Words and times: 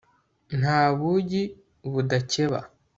nta 0.59 0.79
bugi 0.97 1.43
budakeba 1.91 2.59